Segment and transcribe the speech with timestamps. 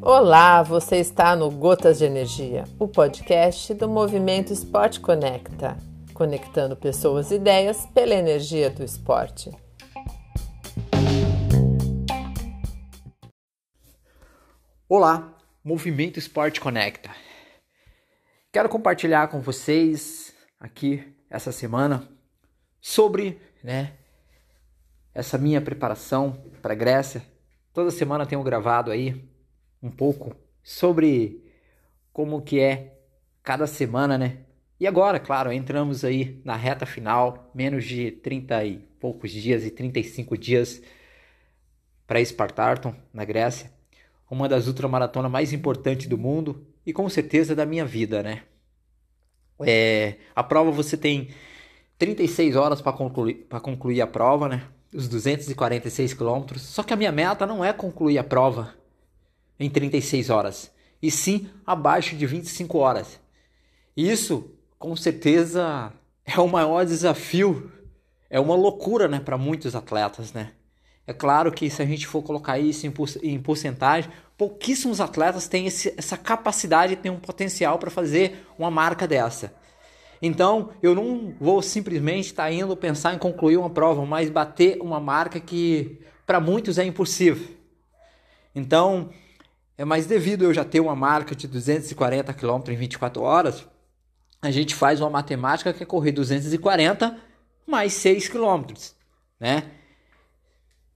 [0.00, 5.76] Olá, você está no Gotas de Energia, o podcast do Movimento Esporte Conecta,
[6.14, 9.50] conectando pessoas e ideias pela energia do esporte.
[14.88, 17.10] Olá, Movimento Esporte Conecta.
[18.50, 22.08] Quero compartilhar com vocês aqui essa semana
[22.80, 23.97] sobre, né,
[25.18, 27.22] essa minha preparação para a Grécia.
[27.72, 29.24] Toda semana tenho gravado aí
[29.82, 31.44] um pouco sobre
[32.12, 32.98] como que é
[33.42, 34.38] cada semana, né?
[34.80, 39.70] E agora, claro, entramos aí na reta final, menos de 30 e poucos dias e
[39.70, 40.80] 35 dias
[42.06, 43.78] para Spartarton, na Grécia
[44.30, 48.42] uma das ultramaratonas mais importantes do mundo e com certeza da minha vida, né?
[49.60, 51.30] É, a prova você tem
[51.98, 54.68] 36 horas para concluir, concluir a prova, né?
[54.92, 56.62] Os 246 quilômetros.
[56.62, 58.74] Só que a minha meta não é concluir a prova
[59.60, 60.70] em 36 horas,
[61.02, 63.20] e sim abaixo de 25 horas.
[63.96, 65.92] Isso, com certeza,
[66.24, 67.72] é o maior desafio.
[68.30, 70.52] É uma loucura, né, para muitos atletas, né?
[71.06, 72.86] É claro que se a gente for colocar isso
[73.22, 79.08] em, porcentagem, pouquíssimos atletas têm esse, essa capacidade, têm um potencial para fazer uma marca
[79.08, 79.54] dessa.
[80.20, 84.78] Então, eu não vou simplesmente estar tá indo pensar em concluir uma prova, mas bater
[84.80, 87.56] uma marca que para muitos é impossível.
[88.54, 89.10] Então,
[89.76, 93.66] é mais devido eu já ter uma marca de 240 km em 24 horas,
[94.42, 97.16] a gente faz uma matemática que é correr 240
[97.66, 98.72] mais 6 km,
[99.38, 99.70] né?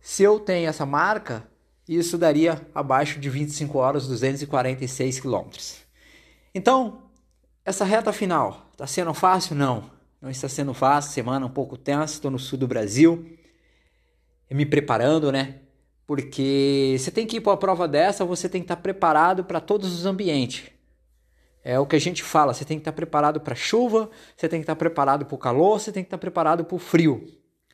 [0.00, 1.46] Se eu tenho essa marca,
[1.88, 5.78] isso daria abaixo de 25 horas, 246 quilômetros.
[6.54, 7.07] Então,
[7.68, 9.54] essa reta final, está sendo fácil?
[9.54, 9.90] Não,
[10.22, 13.36] não está sendo fácil, semana um pouco tensa, estou no sul do Brasil,
[14.50, 15.60] me preparando, né?
[16.06, 19.60] Porque você tem que ir para uma prova dessa, você tem que estar preparado para
[19.60, 20.70] todos os ambientes.
[21.62, 24.60] É o que a gente fala, você tem que estar preparado para chuva, você tem
[24.60, 27.28] que estar preparado para o calor, você tem que estar preparado para o frio.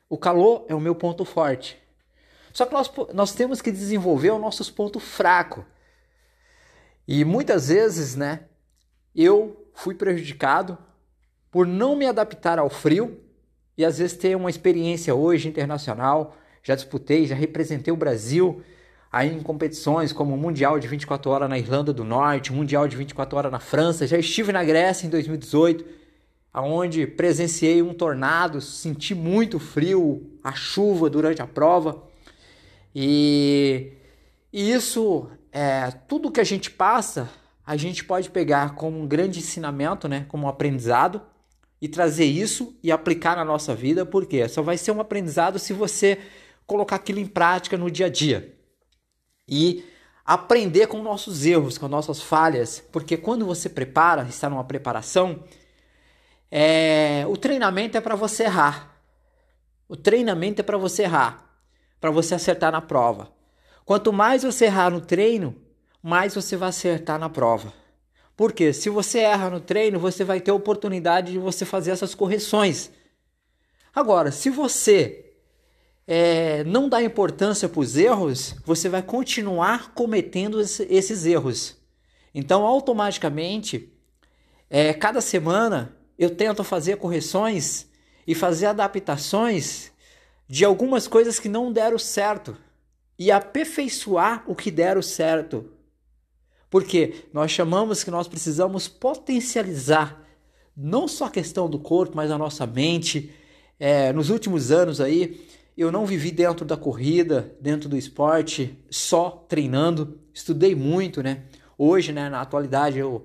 [0.08, 1.78] O calor é o meu ponto forte.
[2.52, 5.64] Só que nós, nós temos que desenvolver os nossos pontos fracos.
[7.06, 8.46] E muitas vezes, né,
[9.14, 10.78] eu fui prejudicado
[11.50, 13.20] por não me adaptar ao frio
[13.76, 16.36] e às vezes ter uma experiência hoje internacional.
[16.62, 18.62] Já disputei, já representei o Brasil
[19.14, 22.96] aí em competições como o Mundial de 24 horas na Irlanda do Norte, Mundial de
[22.96, 25.84] 24 horas na França, já estive na Grécia em 2018,
[26.52, 32.02] aonde presenciei um tornado, senti muito frio, a chuva durante a prova.
[32.92, 33.92] E,
[34.52, 37.30] e isso, é, tudo que a gente passa,
[37.66, 41.22] a gente pode pegar como um grande ensinamento, né, como um aprendizado,
[41.80, 45.72] e trazer isso e aplicar na nossa vida, porque só vai ser um aprendizado se
[45.72, 46.18] você
[46.66, 48.54] colocar aquilo em prática no dia a dia.
[49.46, 49.84] E
[50.24, 55.44] aprender com nossos erros, com nossas falhas, porque quando você prepara, está numa preparação,
[56.50, 58.98] é, o treinamento é para você errar.
[59.86, 61.44] O treinamento é para você errar
[62.04, 63.32] para você acertar na prova.
[63.82, 65.56] Quanto mais você errar no treino,
[66.04, 67.72] mais você vai acertar na prova.
[68.36, 72.14] Porque se você erra no treino, você vai ter a oportunidade de você fazer essas
[72.14, 72.90] correções.
[73.94, 75.32] Agora, se você
[76.06, 81.74] é, não dá importância para os erros, você vai continuar cometendo esse, esses erros.
[82.34, 83.90] Então, automaticamente,
[84.68, 87.86] é, cada semana eu tento fazer correções
[88.26, 89.90] e fazer adaptações
[90.46, 92.54] de algumas coisas que não deram certo
[93.18, 95.70] e aperfeiçoar o que deram certo.
[96.74, 100.20] Porque nós chamamos que nós precisamos potencializar
[100.76, 103.30] não só a questão do corpo, mas a nossa mente.
[103.78, 105.40] É, nos últimos anos aí,
[105.78, 110.18] eu não vivi dentro da corrida, dentro do esporte, só treinando.
[110.34, 111.44] Estudei muito, né?
[111.78, 113.24] Hoje, né, na atualidade, eu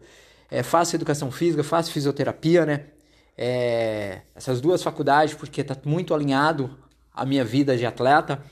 [0.51, 2.85] é, faço educação física, faço fisioterapia, né?
[3.35, 6.77] É, essas duas faculdades, porque está muito alinhado
[7.11, 8.43] a minha vida de atleta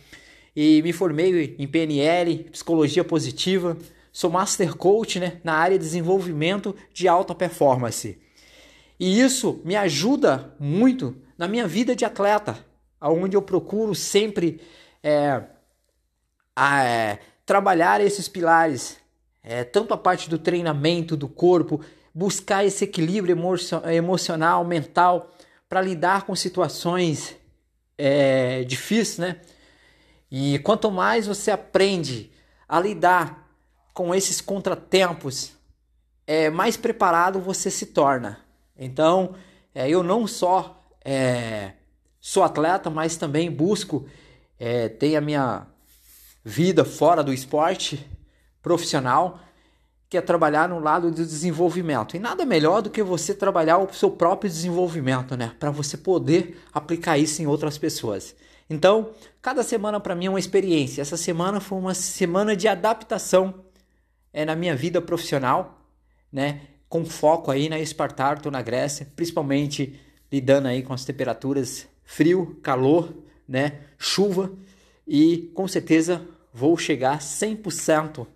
[0.55, 3.77] e me formei em PNL, psicologia positiva,
[4.17, 8.19] sou master coach né, na área de desenvolvimento de alta performance.
[8.99, 12.57] E isso me ajuda muito na minha vida de atleta,
[12.99, 14.59] onde eu procuro sempre
[15.03, 15.43] é,
[16.55, 18.97] a, é, trabalhar esses pilares,
[19.43, 21.79] é, tanto a parte do treinamento do corpo,
[22.11, 23.37] buscar esse equilíbrio
[23.85, 25.31] emocional, mental,
[25.69, 27.35] para lidar com situações
[27.95, 29.41] é difícil, né?
[30.31, 32.31] E quanto mais você aprende
[32.67, 33.46] a lidar
[33.97, 35.53] com esses contratempos,
[36.27, 38.37] é, mais preparado você se torna.
[38.77, 39.33] Então,
[39.73, 41.71] é, eu não só é,
[42.21, 44.05] sou atleta, mas também busco
[44.59, 45.65] é, tenho a minha
[46.45, 48.07] vida fora do esporte
[48.61, 49.39] profissional,
[50.07, 52.15] que é trabalhar no lado do desenvolvimento.
[52.15, 55.55] E nada melhor do que você trabalhar o seu próprio desenvolvimento, né?
[55.59, 58.35] Para você poder aplicar isso em outras pessoas.
[58.69, 59.09] Então,
[59.41, 61.01] cada semana para mim é uma experiência.
[61.01, 63.65] Essa semana foi uma semana de adaptação
[64.37, 65.83] é, na minha vida profissional,
[66.31, 66.61] né?
[66.87, 69.99] Com foco aí na Espartato, na Grécia, principalmente
[70.31, 73.11] lidando aí com as temperaturas frio, calor,
[73.47, 73.79] né?
[73.97, 74.51] Chuva
[75.07, 76.21] e com certeza
[76.53, 78.27] vou chegar 100%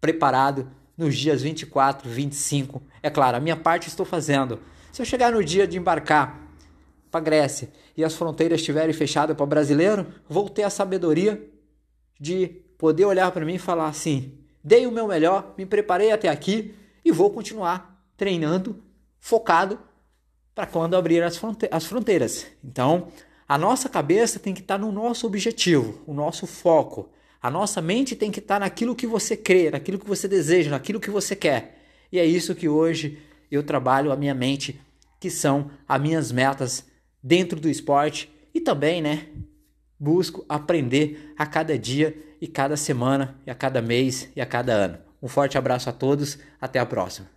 [0.00, 2.80] preparado nos dias 24, 25.
[3.02, 4.60] É claro, a minha parte estou fazendo.
[4.92, 6.48] Se eu chegar no dia de embarcar
[7.10, 11.44] para Grécia e as fronteiras estiverem fechadas para brasileiro, vou ter a sabedoria
[12.20, 12.46] de
[12.78, 16.74] poder olhar para mim e falar assim: dei o meu melhor, me preparei até aqui
[17.04, 18.82] e vou continuar treinando,
[19.18, 19.78] focado
[20.54, 22.46] para quando abrir as, fronte as fronteiras.
[22.62, 23.08] Então,
[23.48, 27.08] a nossa cabeça tem que estar no nosso objetivo, o nosso foco.
[27.42, 31.00] A nossa mente tem que estar naquilo que você crê, naquilo que você deseja, naquilo
[31.00, 31.78] que você quer.
[32.12, 33.18] E é isso que hoje
[33.50, 34.80] eu trabalho a minha mente,
[35.18, 36.84] que são as minhas metas
[37.22, 39.28] dentro do esporte e também, né,
[40.00, 44.72] busco aprender a cada dia e cada semana e a cada mês e a cada
[44.72, 44.98] ano.
[45.22, 47.28] Um forte abraço a todos, até a próxima.